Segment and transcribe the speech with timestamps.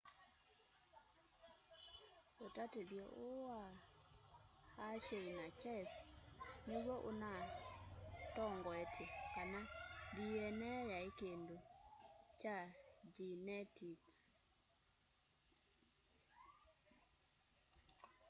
[2.45, 3.61] utatithyo uu wa
[4.77, 5.97] hershey na chase
[6.67, 9.61] niw'o unatongoetye kana
[10.15, 11.57] dna yai kindu
[12.39, 12.57] kya
[13.05, 14.15] ngyenetiks